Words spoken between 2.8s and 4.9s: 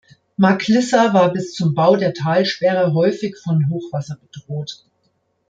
häufig von Hochwasser bedroht.